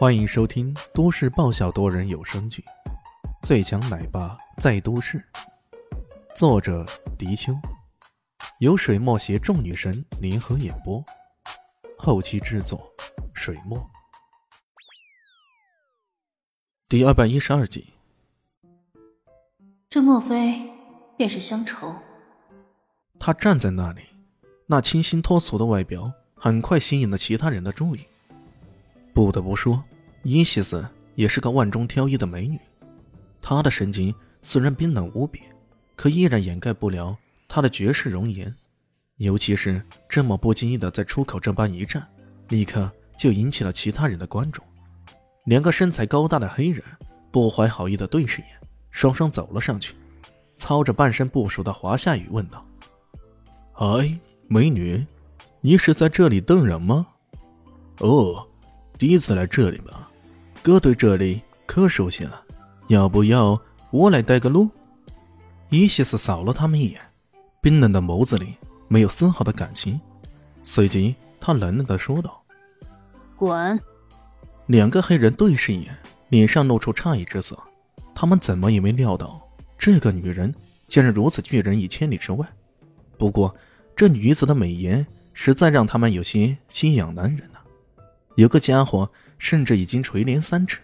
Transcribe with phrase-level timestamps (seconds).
[0.00, 2.64] 欢迎收听都市爆笑多人有声剧
[3.46, 5.18] 《最强奶爸在都市》，
[6.34, 6.86] 作者：
[7.18, 7.52] 迪秋，
[8.60, 11.04] 由水墨携众女神联合演播，
[11.98, 12.90] 后期制作：
[13.34, 13.78] 水墨。
[16.88, 17.92] 第二百一十二集，
[19.90, 20.62] 这莫非
[21.18, 21.94] 便是乡愁？
[23.18, 24.00] 他站在那里，
[24.66, 28.06] 那清新脱俗的外表很快吸引了其他人的注意。
[29.12, 29.82] 不得不说，
[30.22, 32.58] 伊西斯也是个万中挑一的美女。
[33.42, 35.40] 她的神情虽然冰冷无比，
[35.96, 37.16] 可依然掩盖不了
[37.48, 38.54] 她的绝世容颜。
[39.16, 42.06] 尤其是这么不经意的在出口这般一站，
[42.48, 44.62] 立刻就引起了其他人的关注。
[45.44, 46.82] 两个身材高大的黑人
[47.30, 48.48] 不怀好意的对视眼，
[48.90, 49.94] 双双走了上去，
[50.56, 52.64] 操着半生不熟的华夏语问道
[53.72, 54.10] ：“嗨，
[54.48, 55.04] 美女，
[55.60, 57.06] 你是在这里等人吗
[58.00, 58.46] ？”“哦。”
[59.00, 60.10] 第一次来这里吧，
[60.62, 62.44] 哥对这里可熟悉了，
[62.88, 63.58] 要不要
[63.90, 64.68] 我来带个路？
[65.70, 67.00] 伊西斯扫了他们一眼，
[67.62, 68.56] 冰冷的眸子里
[68.88, 69.98] 没有丝毫的感情，
[70.62, 72.42] 随即他冷冷的说道
[73.38, 73.80] ：“滚！”
[74.68, 75.96] 两个黑人对视一眼，
[76.28, 77.58] 脸上露出诧异之色，
[78.14, 79.40] 他们怎么也没料到
[79.78, 80.54] 这个女人
[80.88, 82.46] 竟然如此拒人于千里之外。
[83.16, 83.56] 不过，
[83.96, 87.49] 这女子的美颜实在让他们有些心痒难忍啊。
[88.36, 90.80] 有个家伙甚至已经垂帘三尺，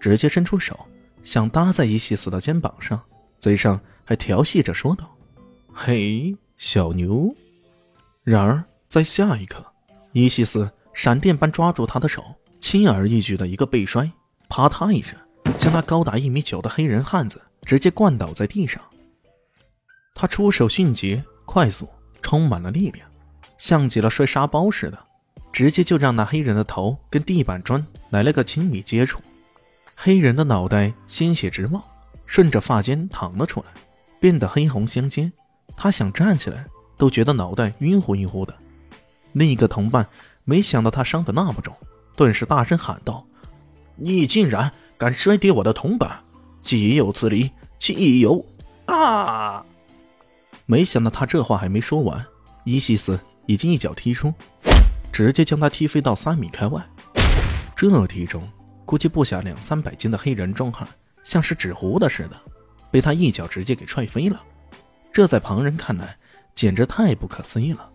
[0.00, 0.78] 直接伸出手
[1.22, 3.00] 想搭在伊西斯的肩膀上，
[3.38, 5.16] 嘴上还调戏着说道
[5.72, 7.34] ：“嘿，小牛。”
[8.24, 9.64] 然而在下一刻，
[10.12, 12.22] 伊西斯闪电般抓住他的手，
[12.60, 14.10] 轻而易举的一个背摔，
[14.48, 15.18] 啪嗒一声，
[15.56, 18.82] 将那高达一米九的黑人汉子直接灌倒在地上。
[20.14, 21.88] 他出手迅捷、快速，
[22.20, 23.08] 充满了力量，
[23.56, 24.98] 像极了摔沙包似的。
[25.58, 29.18] 直接就让那黑人的头跟地板砖来了个亲密接触，
[29.96, 31.82] 黑人的脑袋鲜血直冒，
[32.26, 33.66] 顺着发尖淌了出来，
[34.20, 35.32] 变得黑红相间。
[35.76, 36.64] 他想站起来，
[36.96, 38.54] 都觉得脑袋晕乎晕乎的。
[39.32, 40.06] 另一个同伴
[40.44, 41.74] 没想到他伤得那么重，
[42.14, 43.26] 顿时大声喊道
[43.98, 46.20] ：“你竟然敢摔跌我的同伴！
[46.62, 47.50] 岂有此理！
[47.80, 48.46] 岂有！”
[48.86, 49.66] 啊！
[50.66, 52.24] 没想到他这话还没说完，
[52.62, 54.32] 伊西斯已经一脚踢出。
[55.18, 56.80] 直接将他踢飞到三米开外，
[57.74, 58.48] 这体重
[58.84, 60.86] 估计不下两三百斤的黑人壮汉，
[61.24, 62.40] 像是纸糊的似的，
[62.92, 64.40] 被他一脚直接给踹飞了。
[65.12, 66.16] 这在旁人看来
[66.54, 67.90] 简直太不可思议了。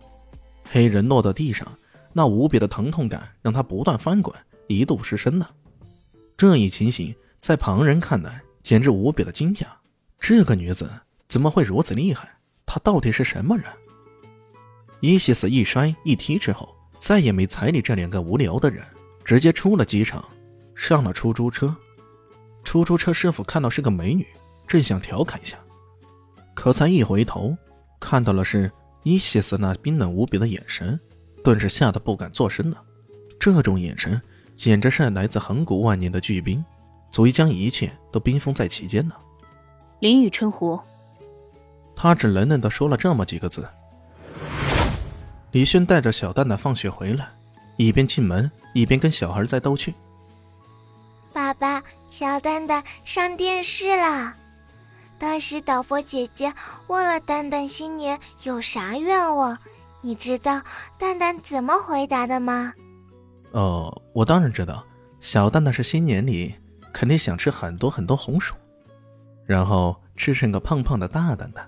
[0.70, 1.66] 黑人落到地上，
[2.12, 4.36] 那无比的疼痛感让他不断翻滚，
[4.66, 5.50] 一度失声了。
[6.36, 9.66] 这一情形在旁人看来简直无比的惊讶：
[10.20, 10.90] 这个女子
[11.26, 12.28] 怎么会如此厉害？
[12.66, 13.64] 她到底是什么人？
[15.00, 16.68] 伊西斯一摔一踢之后。
[17.04, 18.82] 再也没睬你这两个无聊的人，
[19.26, 20.24] 直接出了机场，
[20.74, 21.76] 上了出租车。
[22.62, 24.26] 出租车师傅看到是个美女，
[24.66, 25.58] 正想调侃一下，
[26.54, 27.54] 可才一回头，
[28.00, 28.72] 看到了是
[29.02, 30.98] 伊西斯那冰冷无比的眼神，
[31.42, 32.82] 顿时吓得不敢作声了。
[33.38, 34.18] 这种眼神
[34.54, 36.64] 简直是来自恒古万年的巨冰，
[37.10, 39.14] 足以将一切都冰封在其间呢。
[40.00, 40.80] 林雨春湖，
[41.94, 43.68] 他只冷冷地说了这么几个字。
[45.54, 47.28] 李轩带着小蛋蛋放学回来，
[47.76, 49.94] 一边进门一边跟小孩在逗趣。
[51.32, 54.34] 爸爸，小蛋蛋上电视了。
[55.16, 56.52] 当时导播姐姐
[56.88, 59.56] 问了蛋蛋新年有啥愿望，
[60.00, 60.60] 你知道
[60.98, 62.72] 蛋蛋怎么回答的吗？
[63.52, 64.84] 哦，我当然知道，
[65.20, 66.52] 小蛋蛋是新年里
[66.92, 68.56] 肯定想吃很多很多红薯，
[69.46, 71.64] 然后吃成个胖胖的大蛋蛋。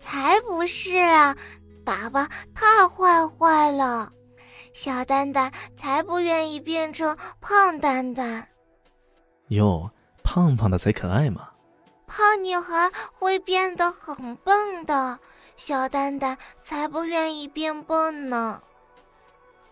[0.00, 1.36] 才不是啊！
[1.84, 4.10] 爸爸太坏坏了，
[4.72, 8.48] 小蛋蛋才不愿意变成胖蛋蛋。
[9.48, 9.90] 哟，
[10.22, 11.48] 胖胖的才可爱嘛！
[12.06, 15.18] 胖女孩会变得很笨的，
[15.56, 18.62] 小蛋蛋才不愿意变笨呢。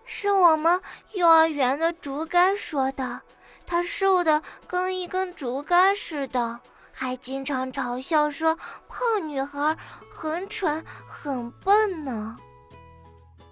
[0.05, 0.81] 是我们
[1.13, 3.21] 幼儿园的竹竿说的，
[3.67, 6.61] 他瘦的跟一根竹竿似的。
[7.01, 8.55] 还经常嘲笑说
[8.87, 9.75] 胖女孩
[10.11, 12.37] 很蠢很笨呢。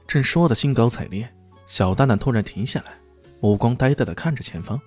[0.07, 1.27] 正说的兴高采烈，
[1.67, 2.93] 小蛋蛋突然停下来，
[3.41, 4.79] 目光呆呆的看着前方。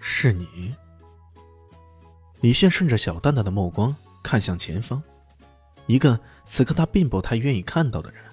[0.00, 0.74] 是你？
[2.40, 5.02] 李炫顺着小蛋蛋的目光看向前方，
[5.84, 8.24] 一个此刻他并不太愿意看到的人，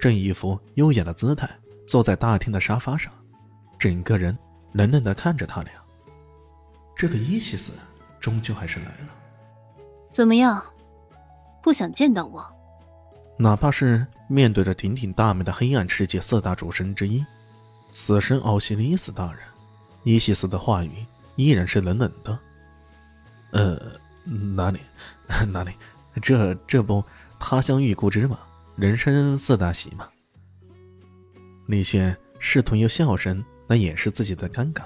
[0.00, 1.46] 正一副优雅的姿态
[1.86, 3.12] 坐在大厅的沙发上，
[3.78, 4.36] 整个人
[4.72, 5.74] 冷冷的看着他俩。
[6.96, 7.72] 这个伊西斯。
[8.22, 9.08] 终究还是来了，
[10.10, 10.64] 怎么样？
[11.60, 12.42] 不想见到我？
[13.36, 17.24] 哪怕是面对着鼎鼎大名的黑暗世界四大主神之一，
[17.92, 19.40] 死神奥西里斯大人，
[20.04, 21.04] 伊西斯的话语
[21.34, 22.38] 依然是冷冷的。
[23.50, 23.76] 呃，
[24.54, 24.78] 哪里，
[25.52, 25.72] 哪里？
[26.22, 27.02] 这这不
[27.40, 28.38] 他乡遇故知吗？
[28.76, 30.08] 人生四大喜嘛。
[31.66, 34.84] 李轩试图用笑声来掩饰自己的尴尬。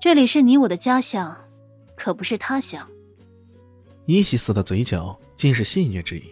[0.00, 1.36] 这里是你我的家乡，
[1.98, 2.88] 可不是他想。
[4.06, 6.22] 伊西斯的嘴角尽是戏谑之意，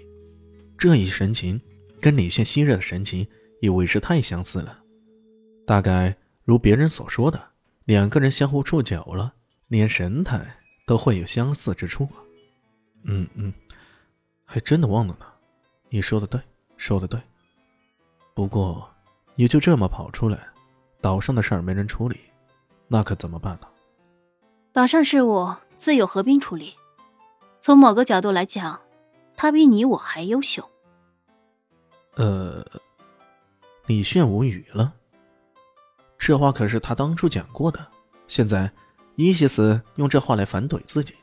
[0.78, 1.60] 这一神情
[2.00, 3.26] 跟李炫昔日的神情
[3.60, 4.78] 也为是太相似了。
[5.66, 7.42] 大概如别人所说的，
[7.84, 9.34] 两个人相互处久了，
[9.68, 10.40] 连神态
[10.86, 12.08] 都会有相似之处。
[13.02, 13.52] 嗯嗯，
[14.44, 15.26] 还真的忘了呢。
[15.90, 16.40] 你说的对，
[16.76, 17.20] 说的对。
[18.34, 18.88] 不过，
[19.34, 20.46] 你就这么跑出来，
[21.00, 22.20] 岛上的事儿没人处理，
[22.86, 23.66] 那可怎么办呢？
[24.76, 26.74] 岛上事务自有何冰处理。
[27.62, 28.78] 从某个角度来讲，
[29.34, 30.70] 他比你我还优秀。
[32.16, 32.62] 呃，
[33.86, 34.92] 李炫无语了。
[36.18, 37.90] 这话可是他当初讲过的，
[38.28, 38.70] 现在
[39.14, 41.14] 伊西斯用这话来反怼自己。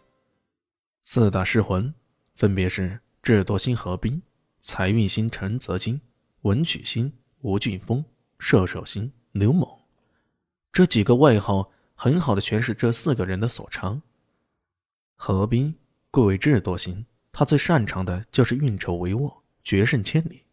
[1.03, 1.93] 四大噬魂
[2.35, 4.19] 分别是智多星何冰。
[4.61, 6.01] 财运星陈泽金、
[6.41, 8.03] 文曲星吴俊峰、
[8.39, 9.69] 射手星刘猛，
[10.71, 14.01] 这几个外号很好的诠释这四个人的所长。
[15.15, 15.73] 何冰
[16.11, 20.43] 贵为智多星，他最擅长的就是运筹帷幄、决胜千里。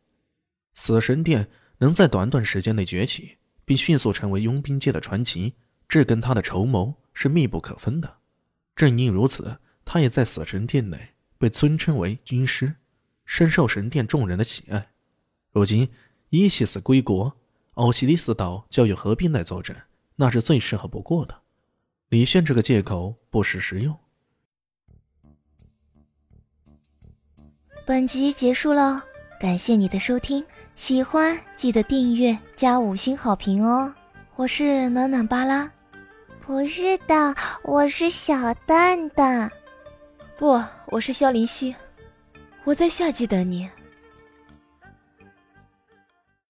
[0.75, 1.49] 死神殿
[1.79, 5.55] 能在短短时间内崛起，并迅速成为佣兵界的传奇，
[5.89, 8.19] 这跟他的筹谋是密不可分的。
[8.77, 12.77] 正因如此，他也在死神殿内被尊称为军师。
[13.27, 14.91] 深受神殿众人的喜爱。
[15.53, 15.89] 如今
[16.31, 17.37] 伊西斯归国，
[17.75, 19.77] 奥西里斯岛交由何冰来坐镇，
[20.21, 21.35] 那是最适合不过的。
[22.11, 23.99] 李炫这个借口不失实用。
[27.87, 29.03] 本集结束了，
[29.41, 30.45] 感谢你的收听，
[30.77, 33.95] 喜欢记得订阅加五星好评哦。
[34.37, 35.73] 我是暖暖巴拉，
[36.45, 39.51] 不是的，我是小蛋蛋，
[40.37, 41.75] 不，我是萧林希。
[42.65, 43.71] 我在夏季等你。